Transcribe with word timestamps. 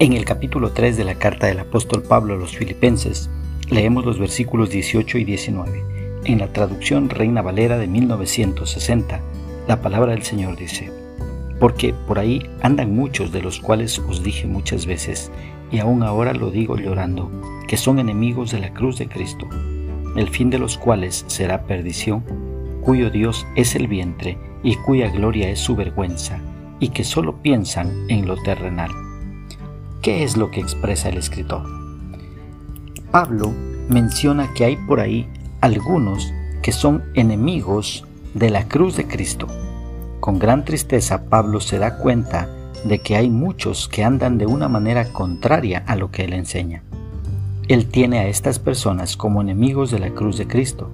En 0.00 0.12
el 0.12 0.24
capítulo 0.24 0.72
3 0.72 0.96
de 0.96 1.04
la 1.04 1.14
carta 1.14 1.46
del 1.46 1.60
apóstol 1.60 2.02
Pablo 2.02 2.34
a 2.34 2.36
los 2.36 2.56
filipenses, 2.56 3.30
leemos 3.70 4.04
los 4.04 4.18
versículos 4.18 4.68
18 4.70 5.18
y 5.18 5.24
19. 5.24 5.84
En 6.24 6.40
la 6.40 6.52
traducción 6.52 7.08
Reina 7.08 7.42
Valera 7.42 7.78
de 7.78 7.86
1960, 7.86 9.20
la 9.68 9.80
palabra 9.80 10.10
del 10.10 10.24
Señor 10.24 10.56
dice, 10.56 10.90
Porque 11.60 11.94
por 12.08 12.18
ahí 12.18 12.42
andan 12.60 12.92
muchos 12.92 13.30
de 13.30 13.40
los 13.40 13.60
cuales 13.60 14.00
os 14.00 14.24
dije 14.24 14.48
muchas 14.48 14.84
veces, 14.84 15.30
y 15.70 15.78
aún 15.78 16.02
ahora 16.02 16.34
lo 16.34 16.50
digo 16.50 16.76
llorando, 16.76 17.30
que 17.68 17.76
son 17.76 18.00
enemigos 18.00 18.50
de 18.50 18.58
la 18.58 18.74
cruz 18.74 18.98
de 18.98 19.06
Cristo, 19.06 19.48
el 20.16 20.28
fin 20.28 20.50
de 20.50 20.58
los 20.58 20.76
cuales 20.76 21.24
será 21.28 21.68
perdición, 21.68 22.24
cuyo 22.80 23.10
Dios 23.10 23.46
es 23.54 23.76
el 23.76 23.86
vientre 23.86 24.38
y 24.64 24.74
cuya 24.74 25.08
gloria 25.08 25.50
es 25.50 25.60
su 25.60 25.76
vergüenza, 25.76 26.40
y 26.80 26.88
que 26.88 27.04
solo 27.04 27.36
piensan 27.42 27.92
en 28.08 28.26
lo 28.26 28.34
terrenal 28.42 28.90
¿Qué 30.04 30.22
es 30.22 30.36
lo 30.36 30.50
que 30.50 30.60
expresa 30.60 31.08
el 31.08 31.16
escritor? 31.16 31.62
Pablo 33.10 33.54
menciona 33.88 34.52
que 34.52 34.66
hay 34.66 34.76
por 34.76 35.00
ahí 35.00 35.26
algunos 35.62 36.30
que 36.60 36.72
son 36.72 37.02
enemigos 37.14 38.04
de 38.34 38.50
la 38.50 38.68
cruz 38.68 38.98
de 38.98 39.06
Cristo. 39.06 39.46
Con 40.20 40.38
gran 40.38 40.66
tristeza 40.66 41.24
Pablo 41.30 41.58
se 41.58 41.78
da 41.78 41.96
cuenta 41.96 42.50
de 42.84 42.98
que 42.98 43.16
hay 43.16 43.30
muchos 43.30 43.88
que 43.88 44.04
andan 44.04 44.36
de 44.36 44.44
una 44.44 44.68
manera 44.68 45.10
contraria 45.10 45.82
a 45.86 45.96
lo 45.96 46.10
que 46.10 46.24
él 46.24 46.34
enseña. 46.34 46.82
Él 47.68 47.86
tiene 47.86 48.18
a 48.18 48.28
estas 48.28 48.58
personas 48.58 49.16
como 49.16 49.40
enemigos 49.40 49.90
de 49.90 50.00
la 50.00 50.10
cruz 50.10 50.36
de 50.36 50.46
Cristo. 50.46 50.90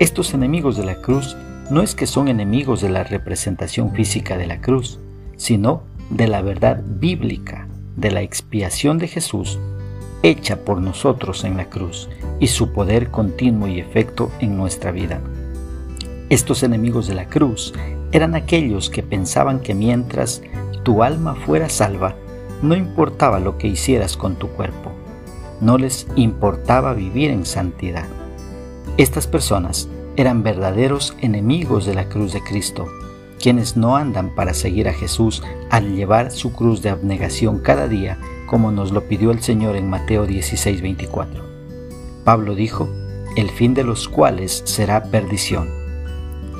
Estos 0.00 0.34
enemigos 0.34 0.76
de 0.76 0.84
la 0.84 0.96
cruz 0.96 1.36
no 1.70 1.82
es 1.82 1.94
que 1.94 2.08
son 2.08 2.26
enemigos 2.26 2.80
de 2.80 2.88
la 2.88 3.04
representación 3.04 3.92
física 3.92 4.36
de 4.36 4.48
la 4.48 4.60
cruz, 4.60 4.98
sino 5.36 5.84
de 6.10 6.26
la 6.26 6.42
verdad 6.42 6.82
bíblica 6.84 7.63
de 7.96 8.10
la 8.10 8.22
expiación 8.22 8.98
de 8.98 9.08
Jesús 9.08 9.58
hecha 10.22 10.64
por 10.64 10.80
nosotros 10.80 11.44
en 11.44 11.56
la 11.56 11.68
cruz 11.68 12.08
y 12.40 12.46
su 12.46 12.72
poder 12.72 13.10
continuo 13.10 13.68
y 13.68 13.78
efecto 13.78 14.32
en 14.40 14.56
nuestra 14.56 14.90
vida. 14.90 15.20
Estos 16.30 16.62
enemigos 16.62 17.06
de 17.06 17.14
la 17.14 17.26
cruz 17.26 17.74
eran 18.10 18.34
aquellos 18.34 18.88
que 18.88 19.02
pensaban 19.02 19.60
que 19.60 19.74
mientras 19.74 20.42
tu 20.82 21.02
alma 21.02 21.34
fuera 21.34 21.68
salva, 21.68 22.16
no 22.62 22.74
importaba 22.74 23.38
lo 23.38 23.58
que 23.58 23.68
hicieras 23.68 24.16
con 24.16 24.36
tu 24.36 24.48
cuerpo, 24.48 24.92
no 25.60 25.76
les 25.76 26.06
importaba 26.16 26.94
vivir 26.94 27.30
en 27.30 27.44
santidad. 27.44 28.06
Estas 28.96 29.26
personas 29.26 29.88
eran 30.16 30.42
verdaderos 30.42 31.14
enemigos 31.20 31.84
de 31.84 31.94
la 31.94 32.08
cruz 32.08 32.32
de 32.32 32.42
Cristo 32.42 32.86
quienes 33.44 33.76
no 33.76 33.94
andan 33.94 34.34
para 34.34 34.54
seguir 34.54 34.88
a 34.88 34.94
Jesús 34.94 35.42
al 35.68 35.94
llevar 35.94 36.30
su 36.30 36.54
cruz 36.54 36.80
de 36.80 36.88
abnegación 36.88 37.58
cada 37.58 37.88
día, 37.88 38.18
como 38.46 38.72
nos 38.72 38.90
lo 38.90 39.06
pidió 39.06 39.32
el 39.32 39.42
Señor 39.42 39.76
en 39.76 39.86
Mateo 39.86 40.26
16:24. 40.26 41.42
Pablo 42.24 42.54
dijo, 42.54 42.88
el 43.36 43.50
fin 43.50 43.74
de 43.74 43.84
los 43.84 44.08
cuales 44.08 44.62
será 44.64 45.02
perdición. 45.10 45.68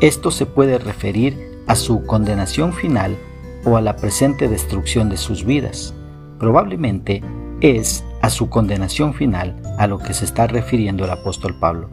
Esto 0.02 0.30
se 0.30 0.44
puede 0.44 0.76
referir 0.76 1.62
a 1.66 1.74
su 1.74 2.04
condenación 2.04 2.74
final 2.74 3.16
o 3.64 3.78
a 3.78 3.80
la 3.80 3.96
presente 3.96 4.46
destrucción 4.46 5.08
de 5.08 5.16
sus 5.16 5.46
vidas. 5.46 5.94
Probablemente 6.38 7.22
es 7.62 8.04
a 8.20 8.28
su 8.28 8.50
condenación 8.50 9.14
final 9.14 9.56
a 9.78 9.86
lo 9.86 10.00
que 10.00 10.12
se 10.12 10.26
está 10.26 10.48
refiriendo 10.48 11.06
el 11.06 11.12
apóstol 11.12 11.58
Pablo. 11.58 11.88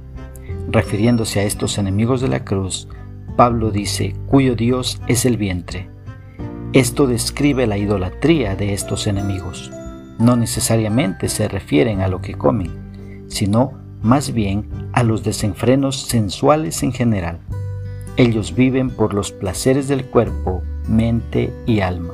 Refiriéndose 0.70 1.40
a 1.40 1.44
estos 1.44 1.78
enemigos 1.78 2.20
de 2.20 2.28
la 2.28 2.44
cruz, 2.44 2.90
Pablo 3.36 3.72
dice, 3.72 4.16
cuyo 4.28 4.56
Dios 4.56 5.02
es 5.08 5.26
el 5.26 5.38
vientre. 5.38 5.90
Esto 6.74 7.08
describe 7.08 7.68
la 7.68 7.78
idolatría 7.78 8.56
de 8.56 8.74
estos 8.74 9.08
enemigos. 9.08 9.72
No 10.20 10.36
necesariamente 10.36 11.28
se 11.30 11.48
refieren 11.48 12.02
a 12.02 12.08
lo 12.08 12.22
que 12.22 12.36
comen, 12.36 13.26
sino 13.28 13.74
más 14.02 14.34
bien 14.34 14.66
a 14.94 15.04
los 15.04 15.24
desenfrenos 15.24 16.02
sensuales 16.02 16.84
en 16.84 16.94
general. 16.94 17.40
Ellos 18.18 18.56
viven 18.56 18.90
por 18.90 19.14
los 19.14 19.32
placeres 19.32 19.88
del 19.88 20.06
cuerpo, 20.06 20.62
mente 20.88 21.54
y 21.66 21.80
alma. 21.80 22.14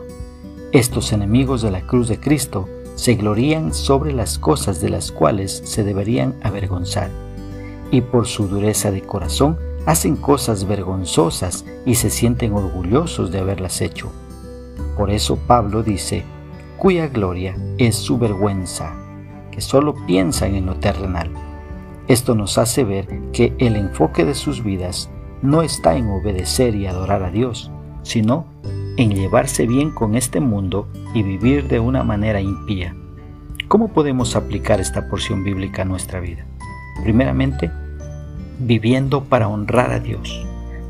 Estos 0.72 1.12
enemigos 1.14 1.62
de 1.62 1.72
la 1.72 1.82
cruz 1.82 2.08
de 2.08 2.20
Cristo 2.20 2.68
se 2.96 3.16
glorían 3.16 3.74
sobre 3.74 4.14
las 4.14 4.38
cosas 4.38 4.82
de 4.82 4.90
las 4.90 5.12
cuales 5.12 5.62
se 5.66 5.84
deberían 5.84 6.36
avergonzar, 6.42 7.10
y 7.92 8.02
por 8.02 8.28
su 8.28 8.48
dureza 8.48 8.92
de 8.92 9.02
corazón 9.02 9.58
hacen 9.88 10.18
cosas 10.18 10.68
vergonzosas 10.68 11.66
y 11.86 11.96
se 11.96 12.10
sienten 12.10 12.54
orgullosos 12.54 13.32
de 13.32 13.40
haberlas 13.40 13.80
hecho. 13.82 14.12
Por 14.98 15.10
eso 15.10 15.38
Pablo 15.48 15.82
dice, 15.82 16.26
cuya 16.78 17.08
gloria 17.08 17.56
es 17.78 17.96
su 17.96 18.18
vergüenza, 18.18 18.94
que 19.50 19.62
solo 19.62 19.96
piensan 20.06 20.56
en 20.56 20.66
lo 20.66 20.76
terrenal. 20.76 21.32
Esto 22.10 22.36
nos 22.36 22.58
hace 22.58 22.84
ver 22.84 23.08
que 23.32 23.56
el 23.60 23.78
enfoque 23.78 24.26
de 24.26 24.36
sus 24.36 24.62
vidas 24.62 25.10
no 25.42 25.62
está 25.62 25.96
en 25.96 26.10
obedecer 26.10 26.76
y 26.76 26.86
adorar 26.86 27.24
a 27.24 27.32
Dios, 27.32 27.72
sino 28.04 28.46
en 28.98 29.16
llevarse 29.16 29.68
bien 29.68 29.92
con 29.92 30.16
este 30.16 30.42
mundo 30.42 30.90
y 31.14 31.24
vivir 31.24 31.70
de 31.70 31.80
una 31.80 32.04
manera 32.04 32.42
impía. 32.42 32.94
¿Cómo 33.70 33.88
podemos 33.88 34.36
aplicar 34.36 34.82
esta 34.82 35.08
porción 35.08 35.46
bíblica 35.46 35.84
a 35.84 35.86
nuestra 35.86 36.20
vida? 36.20 36.46
Primeramente, 37.04 37.72
viviendo 38.60 39.26
para 39.26 39.48
honrar 39.48 39.92
a 39.92 40.00
Dios, 40.00 40.46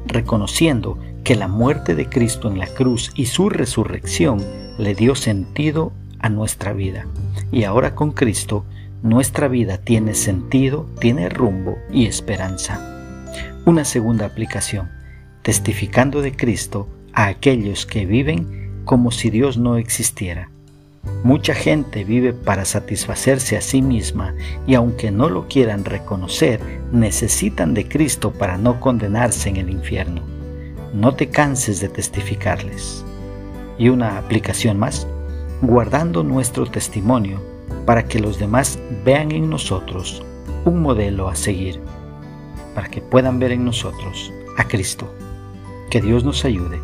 reconociendo 0.06 0.98
que 1.24 1.36
la 1.36 1.48
muerte 1.48 1.96
de 1.96 2.08
Cristo 2.08 2.50
en 2.50 2.58
la 2.60 2.68
cruz 2.68 3.12
y 3.16 3.26
su 3.26 3.50
resurrección 3.50 4.44
le 4.78 4.96
dio 4.96 5.16
sentido 5.16 5.92
a 6.20 6.30
nuestra 6.30 6.74
vida. 6.74 7.06
Y 7.52 7.64
ahora 7.64 7.96
con 7.96 8.12
Cristo, 8.12 8.66
nuestra 9.04 9.48
vida 9.48 9.78
tiene 9.78 10.14
sentido, 10.14 10.88
tiene 11.00 11.30
rumbo 11.30 11.78
y 11.92 12.06
esperanza. 12.06 12.80
Una 13.66 13.86
segunda 13.86 14.26
aplicación, 14.26 14.90
testificando 15.42 16.22
de 16.22 16.36
Cristo 16.36 16.88
a 17.14 17.28
aquellos 17.28 17.86
que 17.86 18.06
viven 18.06 18.84
como 18.86 19.12
si 19.12 19.30
Dios 19.30 19.58
no 19.58 19.78
existiera 19.78 20.50
Mucha 21.24 21.54
gente 21.54 22.04
vive 22.04 22.32
para 22.32 22.64
satisfacerse 22.64 23.58
a 23.58 23.62
sí 23.62 23.82
misma 23.82 24.34
y 24.66 24.76
aunque 24.76 25.12
no 25.12 25.30
lo 25.30 25.48
quieran 25.48 25.84
reconocer, 25.84 26.62
necesitan 26.92 27.74
de 27.74 27.88
Cristo 27.88 28.32
para 28.32 28.58
no 28.58 28.80
condenarse 28.80 29.50
en 29.50 29.58
el 29.58 29.70
infierno. 29.70 30.22
No 30.94 31.16
te 31.16 31.30
canses 31.30 31.82
de 31.82 31.90
testificarles. 31.90 33.04
Y 33.78 33.90
una 33.90 34.18
aplicación 34.18 34.80
más, 34.80 35.06
guardando 35.62 36.24
nuestro 36.24 36.66
testimonio 36.66 37.42
para 37.86 38.06
que 38.06 38.20
los 38.20 38.40
demás 38.40 38.80
vean 39.04 39.32
en 39.32 39.50
nosotros 39.50 40.24
un 40.66 40.82
modelo 40.82 41.30
a 41.30 41.36
seguir, 41.36 41.80
para 42.74 42.90
que 42.90 43.02
puedan 43.02 43.40
ver 43.40 43.52
en 43.52 43.66
nosotros 43.66 44.32
a 44.58 44.68
Cristo. 44.68 45.14
Que 45.90 46.02
Dios 46.02 46.24
nos 46.24 46.46
ayude 46.46 46.80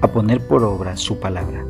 a 0.00 0.08
poner 0.08 0.46
por 0.46 0.64
obra 0.64 0.96
su 0.96 1.18
palabra. 1.20 1.64